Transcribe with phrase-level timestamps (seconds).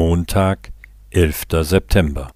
[0.00, 0.72] Montag,
[1.10, 1.44] 11.
[1.60, 2.30] September.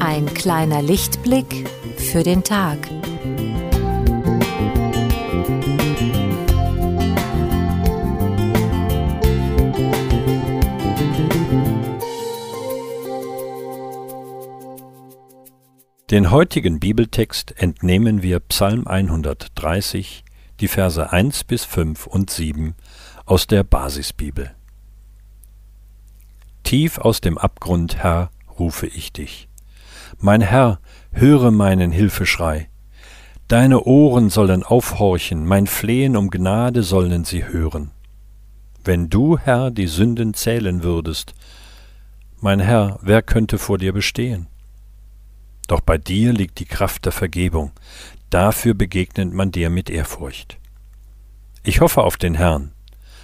[0.00, 2.78] Ein kleiner Lichtblick für den Tag.
[16.10, 20.24] Den heutigen Bibeltext entnehmen wir Psalm 130,
[20.58, 22.74] die Verse 1 bis 5 und 7
[23.26, 24.52] aus der Basisbibel.
[26.62, 29.50] Tief aus dem Abgrund, Herr, rufe ich dich.
[30.18, 30.80] Mein Herr,
[31.12, 32.70] höre meinen Hilfeschrei.
[33.46, 37.90] Deine Ohren sollen aufhorchen, mein Flehen um Gnade sollen sie hören.
[38.82, 41.34] Wenn du, Herr, die Sünden zählen würdest,
[42.40, 44.48] mein Herr, wer könnte vor dir bestehen?
[45.68, 47.70] Doch bei dir liegt die Kraft der Vergebung,
[48.30, 50.58] dafür begegnet man dir mit Ehrfurcht.
[51.62, 52.72] Ich hoffe auf den Herrn,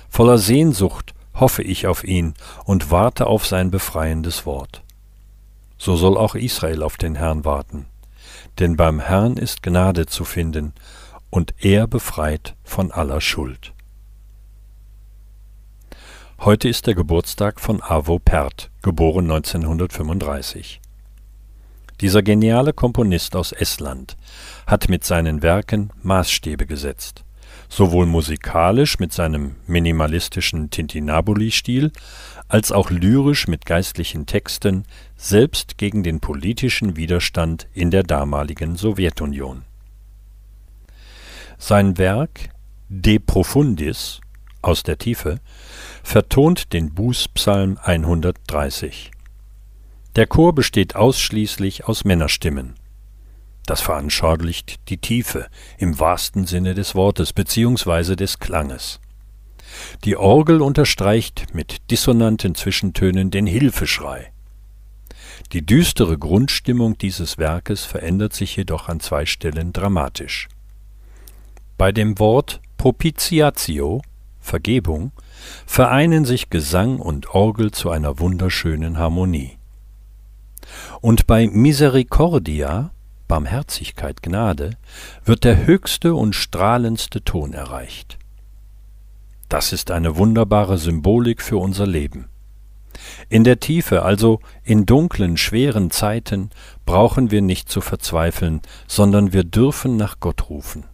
[0.08, 4.82] voller Sehnsucht hoffe ich auf ihn und warte auf sein befreiendes Wort.
[5.78, 7.86] So soll auch Israel auf den Herrn warten,
[8.58, 10.74] denn beim Herrn ist Gnade zu finden,
[11.30, 13.72] und er befreit von aller Schuld.
[16.38, 20.80] Heute ist der Geburtstag von Avo Pärt, geboren 1935.
[22.00, 24.16] Dieser geniale Komponist aus Estland
[24.66, 27.24] hat mit seinen Werken Maßstäbe gesetzt,
[27.68, 31.92] sowohl musikalisch mit seinem minimalistischen Tintinabuli-Stil,
[32.48, 34.84] als auch lyrisch mit geistlichen Texten,
[35.16, 39.62] selbst gegen den politischen Widerstand in der damaligen Sowjetunion.
[41.58, 42.50] Sein Werk
[42.88, 44.20] De Profundis
[44.62, 45.40] aus der Tiefe
[46.02, 49.13] vertont den Bußpsalm 130
[50.16, 52.74] der Chor besteht ausschließlich aus Männerstimmen.
[53.66, 55.48] Das veranschaulicht die Tiefe
[55.78, 58.14] im wahrsten Sinne des Wortes bzw.
[58.14, 59.00] des Klanges.
[60.04, 64.32] Die Orgel unterstreicht mit dissonanten Zwischentönen den Hilfeschrei.
[65.52, 70.48] Die düstere Grundstimmung dieses Werkes verändert sich jedoch an zwei Stellen dramatisch.
[71.76, 74.02] Bei dem Wort Propitiatio
[74.40, 75.12] Vergebung
[75.66, 79.58] vereinen sich Gesang und Orgel zu einer wunderschönen Harmonie.
[81.04, 82.90] Und bei Misericordia,
[83.28, 84.70] Barmherzigkeit, Gnade,
[85.22, 88.16] wird der höchste und strahlendste Ton erreicht.
[89.50, 92.30] Das ist eine wunderbare Symbolik für unser Leben.
[93.28, 96.48] In der Tiefe, also in dunklen, schweren Zeiten,
[96.86, 100.84] brauchen wir nicht zu verzweifeln, sondern wir dürfen nach Gott rufen.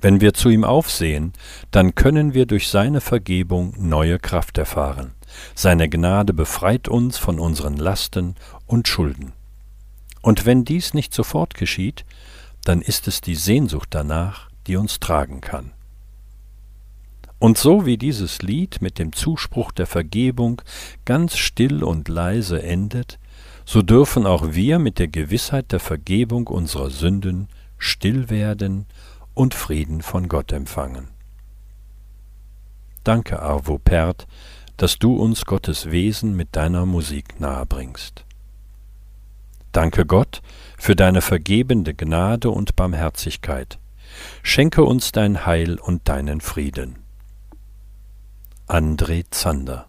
[0.00, 1.32] Wenn wir zu ihm aufsehen,
[1.72, 5.10] dann können wir durch seine Vergebung neue Kraft erfahren.
[5.54, 8.34] Seine Gnade befreit uns von unseren Lasten
[8.66, 9.32] und Schulden.
[10.22, 12.04] Und wenn dies nicht sofort geschieht,
[12.64, 15.72] dann ist es die Sehnsucht danach, die uns tragen kann.
[17.38, 20.62] Und so wie dieses Lied mit dem Zuspruch der Vergebung
[21.04, 23.18] ganz still und leise endet,
[23.64, 28.86] so dürfen auch wir mit der Gewissheit der Vergebung unserer Sünden still werden
[29.34, 31.08] und Frieden von Gott empfangen.
[33.02, 34.28] Danke, Arvo Pärt,
[34.76, 38.24] dass du uns Gottes Wesen mit deiner Musik nahebringst.
[39.72, 40.42] Danke Gott
[40.78, 43.78] für deine vergebende Gnade und Barmherzigkeit.
[44.42, 46.96] Schenke uns dein Heil und deinen Frieden.
[48.68, 49.88] André Zander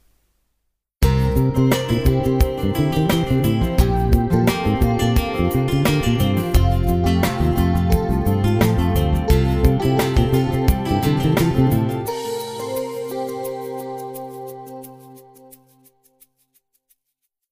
[1.36, 2.13] Musik